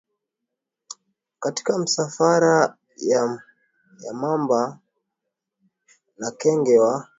[1.39, 3.41] katika misafara ya
[4.03, 4.79] ya mamba
[6.17, 7.07] na kenge wa